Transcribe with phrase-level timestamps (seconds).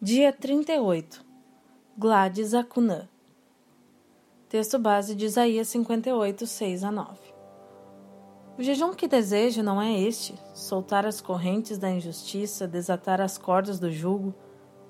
[0.00, 1.26] Dia 38
[1.98, 3.08] Gladys Acunã
[4.48, 7.18] Texto base de Isaías 58, 6 a 9
[8.56, 13.80] O jejum que desejo não é este, soltar as correntes da injustiça, desatar as cordas
[13.80, 14.32] do jugo,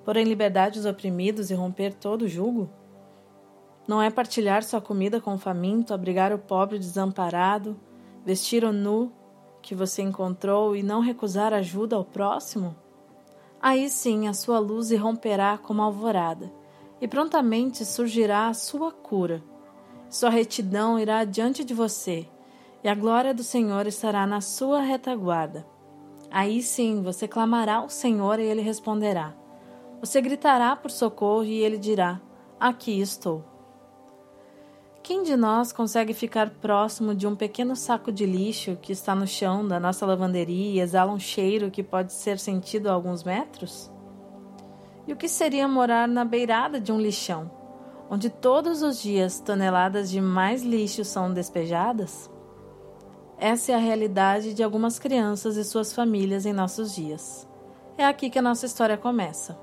[0.04, 2.68] pôr em liberdade os oprimidos e romper todo o jugo?
[3.88, 7.80] Não é partilhar sua comida com o faminto, abrigar o pobre desamparado,
[8.26, 9.10] vestir o nu
[9.62, 12.76] que você encontrou e não recusar ajuda ao próximo?
[13.60, 16.52] Aí sim a sua luz irromperá como alvorada,
[17.00, 19.42] e prontamente surgirá a sua cura.
[20.08, 22.28] Sua retidão irá diante de você,
[22.82, 25.66] e a glória do Senhor estará na sua retaguarda.
[26.30, 29.34] Aí sim você clamará ao Senhor e ele responderá.
[30.00, 32.20] Você gritará por socorro e ele dirá:
[32.60, 33.44] Aqui estou.
[35.08, 39.26] Quem de nós consegue ficar próximo de um pequeno saco de lixo que está no
[39.26, 43.90] chão da nossa lavanderia e exala um cheiro que pode ser sentido a alguns metros?
[45.06, 47.50] E o que seria morar na beirada de um lixão,
[48.10, 52.30] onde todos os dias toneladas de mais lixo são despejadas?
[53.38, 57.48] Essa é a realidade de algumas crianças e suas famílias em nossos dias.
[57.96, 59.58] É aqui que a nossa história começa.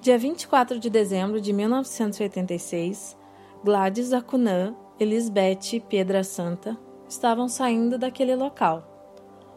[0.00, 3.25] Dia 24 de dezembro de 1986,
[3.64, 8.86] Gladys Acunã, Elisbeth e Pedra Santa estavam saindo daquele local.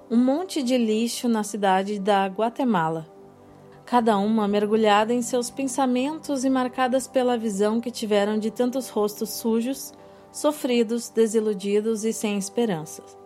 [0.09, 3.08] Um monte de lixo na cidade da Guatemala.
[3.86, 9.30] Cada uma mergulhada em seus pensamentos e marcadas pela visão que tiveram de tantos rostos
[9.31, 9.94] sujos,
[10.31, 13.17] sofridos, desiludidos e sem esperanças.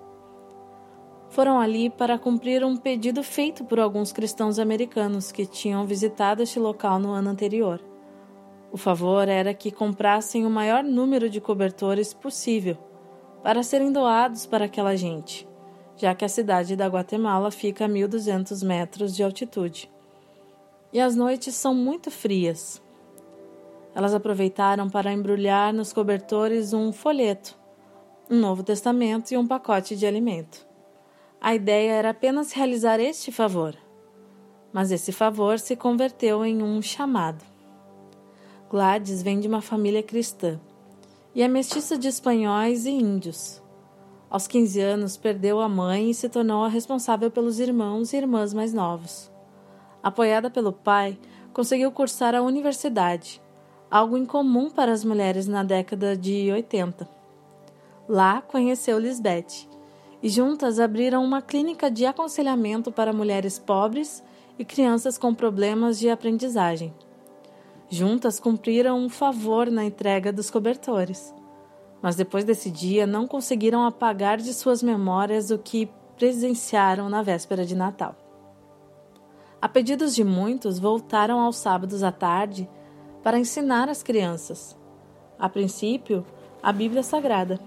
[1.29, 6.59] Foram ali para cumprir um pedido feito por alguns cristãos americanos que tinham visitado este
[6.59, 7.92] local no ano anterior.
[8.73, 12.75] O favor era que comprassem o maior número de cobertores possível
[13.43, 15.47] para serem doados para aquela gente,
[15.95, 19.91] já que a cidade da Guatemala fica a 1.200 metros de altitude.
[20.91, 22.81] E as noites são muito frias.
[23.93, 27.55] Elas aproveitaram para embrulhar nos cobertores um folheto,
[28.27, 30.65] um Novo Testamento e um pacote de alimento.
[31.39, 33.77] A ideia era apenas realizar este favor,
[34.71, 37.52] mas esse favor se converteu em um chamado.
[38.73, 40.59] Gladys vem de uma família cristã
[41.35, 43.61] e é mestiça de espanhóis e índios.
[44.27, 48.51] Aos 15 anos, perdeu a mãe e se tornou a responsável pelos irmãos e irmãs
[48.51, 49.31] mais novos.
[50.01, 51.19] Apoiada pelo pai,
[51.53, 53.39] conseguiu cursar a universidade,
[53.91, 57.07] algo incomum para as mulheres na década de 80.
[58.09, 59.69] Lá conheceu Lisbeth
[60.19, 64.23] e juntas abriram uma clínica de aconselhamento para mulheres pobres
[64.57, 66.91] e crianças com problemas de aprendizagem.
[67.89, 71.33] Juntas cumpriram um favor na entrega dos cobertores.
[72.01, 77.65] Mas depois desse dia não conseguiram apagar de suas memórias o que presenciaram na véspera
[77.65, 78.15] de Natal.
[79.61, 82.69] A pedidos de muitos, voltaram aos sábados à tarde
[83.21, 84.77] para ensinar as crianças.
[85.39, 86.25] A princípio,
[86.61, 87.59] a Bíblia Sagrada.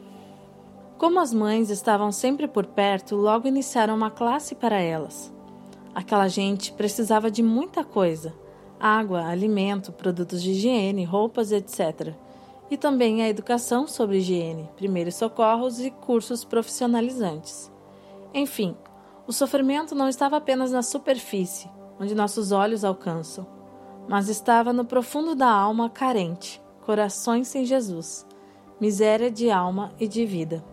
[0.99, 5.33] Como as mães estavam sempre por perto, logo iniciaram uma classe para elas.
[5.95, 8.35] Aquela gente precisava de muita coisa
[8.79, 12.15] água, alimento, produtos de higiene, roupas, etc.
[12.71, 17.71] E também a educação sobre higiene, primeiros socorros e cursos profissionalizantes.
[18.35, 18.77] Enfim,
[19.27, 23.47] o sofrimento não estava apenas na superfície, onde nossos olhos alcançam,
[24.09, 28.27] mas estava no profundo da alma carente, corações sem Jesus,
[28.81, 30.65] miséria de alma e de vida.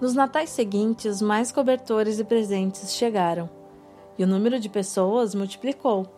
[0.00, 3.48] Nos natais seguintes, mais cobertores e presentes chegaram,
[4.18, 6.15] e o número de pessoas multiplicou.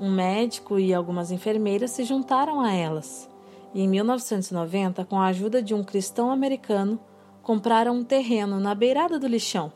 [0.00, 3.28] Um médico e algumas enfermeiras se juntaram a elas
[3.74, 6.98] e, em 1990, com a ajuda de um cristão americano,
[7.42, 9.72] compraram um terreno na beirada do lixão.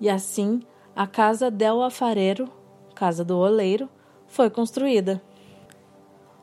[0.00, 0.62] E assim,
[0.96, 2.48] a Casa del Afarero,
[2.94, 3.88] Casa do Oleiro,
[4.26, 5.22] foi construída.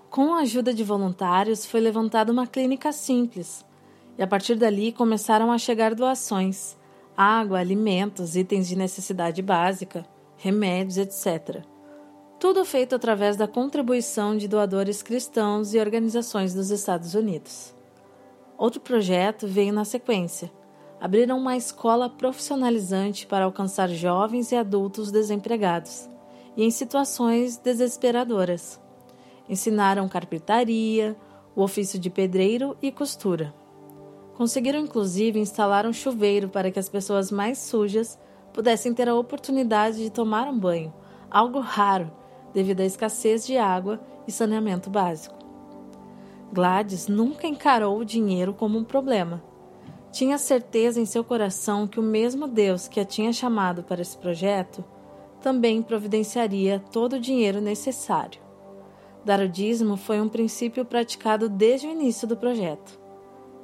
[0.10, 3.66] Com a ajuda de voluntários, foi levantada uma clínica simples,
[4.18, 6.78] e a partir dali começaram a chegar doações:
[7.16, 10.06] água, alimentos, itens de necessidade básica,
[10.38, 11.64] remédios, etc.
[12.42, 17.72] Tudo feito através da contribuição de doadores cristãos e organizações dos Estados Unidos.
[18.58, 20.52] Outro projeto veio na sequência.
[21.00, 26.10] Abriram uma escola profissionalizante para alcançar jovens e adultos desempregados
[26.58, 28.82] e em situações desesperadoras.
[29.48, 31.16] Ensinaram carpintaria,
[31.56, 33.54] o ofício de pedreiro e costura.
[34.34, 38.18] Conseguiram inclusive instalar um chuveiro para que as pessoas mais sujas
[38.52, 40.92] pudessem ter a oportunidade de tomar um banho,
[41.30, 42.20] algo raro
[42.54, 45.36] devido à escassez de água e saneamento básico.
[46.52, 49.42] Gladys nunca encarou o dinheiro como um problema.
[50.12, 54.18] Tinha certeza em seu coração que o mesmo Deus que a tinha chamado para esse
[54.18, 54.84] projeto
[55.40, 58.42] também providenciaria todo o dinheiro necessário.
[59.24, 63.00] Dar o dízimo foi um princípio praticado desde o início do projeto.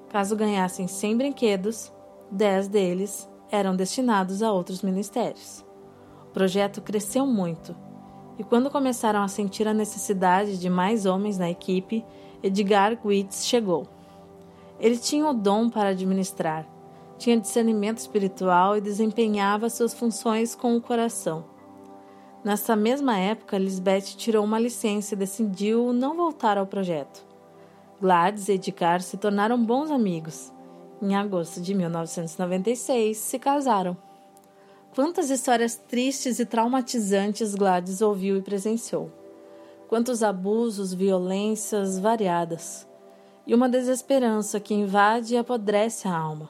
[0.09, 1.91] Caso ganhassem 100 brinquedos,
[2.31, 5.65] 10 deles eram destinados a outros ministérios.
[6.29, 7.75] O projeto cresceu muito
[8.37, 12.05] e, quando começaram a sentir a necessidade de mais homens na equipe,
[12.41, 13.87] Edgar Witz chegou.
[14.79, 16.67] Ele tinha o dom para administrar,
[17.17, 21.45] tinha discernimento espiritual e desempenhava suas funções com o coração.
[22.43, 27.25] Nessa mesma época, Lisbeth tirou uma licença e decidiu não voltar ao projeto.
[27.99, 30.53] Gladys e Edgar se tornaram bons amigos.
[31.01, 33.97] Em agosto de 1996, se casaram.
[34.97, 39.11] Quantas histórias tristes e traumatizantes Gladys ouviu e presenciou.
[39.87, 42.87] Quantos abusos, violências variadas.
[43.45, 46.49] E uma desesperança que invade e apodrece a alma.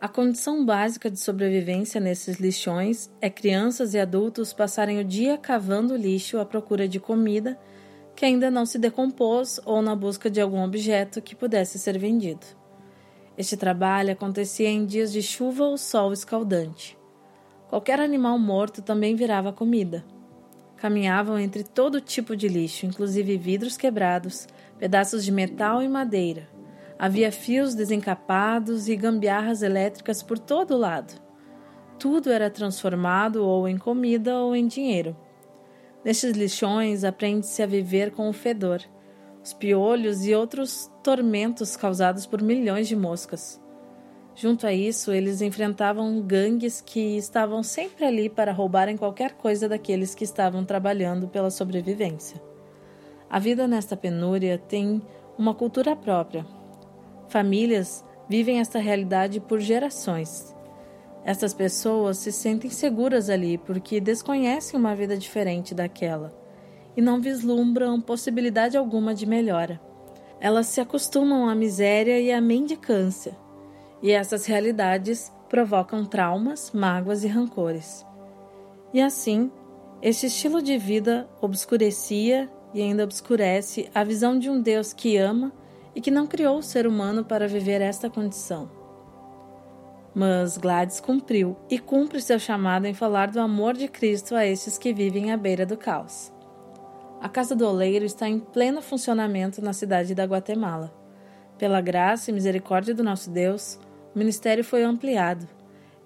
[0.00, 5.94] A condição básica de sobrevivência nesses lixões é crianças e adultos passarem o dia cavando
[5.94, 7.60] lixo à procura de comida
[8.16, 12.46] que ainda não se decompôs ou na busca de algum objeto que pudesse ser vendido.
[13.36, 16.96] Este trabalho acontecia em dias de chuva ou sol escaldante.
[17.74, 20.04] Qualquer animal morto também virava comida.
[20.76, 24.46] Caminhavam entre todo tipo de lixo, inclusive vidros quebrados,
[24.78, 26.48] pedaços de metal e madeira.
[26.96, 31.20] Havia fios desencapados e gambiarras elétricas por todo lado.
[31.98, 35.16] Tudo era transformado ou em comida ou em dinheiro.
[36.04, 38.82] Nestes lixões aprende-se a viver com o fedor,
[39.42, 43.60] os piolhos e outros tormentos causados por milhões de moscas.
[44.36, 50.12] Junto a isso, eles enfrentavam gangues que estavam sempre ali para roubarem qualquer coisa daqueles
[50.12, 52.42] que estavam trabalhando pela sobrevivência.
[53.30, 55.00] A vida nesta penúria tem
[55.38, 56.44] uma cultura própria.
[57.28, 60.52] Famílias vivem esta realidade por gerações.
[61.24, 66.36] Essas pessoas se sentem seguras ali porque desconhecem uma vida diferente daquela
[66.96, 69.80] e não vislumbram possibilidade alguma de melhora.
[70.40, 73.43] Elas se acostumam à miséria e à mendicância
[74.04, 78.04] e essas realidades provocam traumas, mágoas e rancores.
[78.92, 79.50] E assim,
[80.02, 85.50] este estilo de vida obscurecia e ainda obscurece a visão de um Deus que ama
[85.94, 88.70] e que não criou o ser humano para viver esta condição.
[90.14, 94.76] Mas Gladys cumpriu e cumpre seu chamado em falar do amor de Cristo a estes
[94.76, 96.30] que vivem à beira do caos.
[97.22, 100.92] A Casa do Oleiro está em pleno funcionamento na cidade da Guatemala.
[101.56, 103.78] Pela graça e misericórdia do nosso Deus,
[104.14, 105.48] o ministério foi ampliado.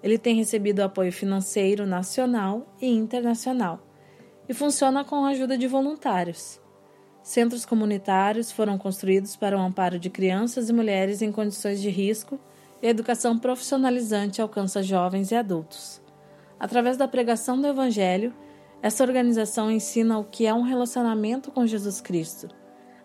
[0.01, 3.79] Ele tem recebido apoio financeiro nacional e internacional
[4.47, 6.59] e funciona com a ajuda de voluntários.
[7.21, 12.39] Centros comunitários foram construídos para o amparo de crianças e mulheres em condições de risco
[12.81, 16.01] e a educação profissionalizante alcança jovens e adultos.
[16.59, 18.33] Através da pregação do Evangelho,
[18.81, 22.58] essa organização ensina o que é um relacionamento com Jesus Cristo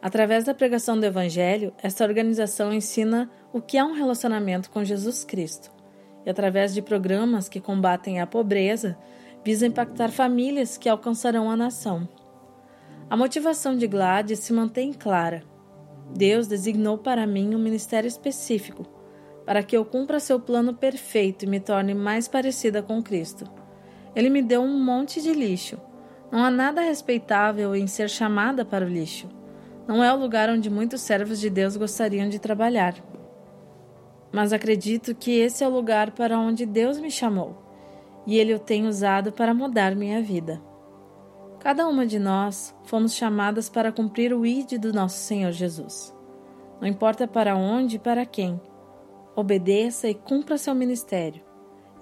[0.04, 5.24] Através da pregação do Evangelho, esta organização ensina o que é um relacionamento com Jesus
[5.24, 5.72] Cristo.
[6.26, 8.98] E através de programas que combatem a pobreza,
[9.42, 12.06] visa impactar famílias que alcançarão a nação.
[13.08, 15.42] A motivação de Gladys se mantém clara.
[16.14, 18.84] Deus designou para mim um ministério específico,
[19.46, 23.50] para que eu cumpra seu plano perfeito e me torne mais parecida com Cristo.
[24.14, 25.80] Ele me deu um monte de lixo.
[26.30, 29.42] Não há nada respeitável em ser chamada para o lixo.
[29.86, 32.94] Não é o lugar onde muitos servos de Deus gostariam de trabalhar.
[34.32, 37.62] Mas acredito que esse é o lugar para onde Deus me chamou,
[38.26, 40.60] e Ele o tem usado para mudar minha vida.
[41.60, 46.14] Cada uma de nós fomos chamadas para cumprir o ID do nosso Senhor Jesus.
[46.80, 48.60] Não importa para onde e para quem,
[49.36, 51.42] obedeça e cumpra seu ministério.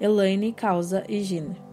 [0.00, 1.72] Elaine Causa e Gine.